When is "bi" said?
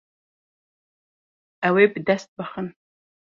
1.91-1.99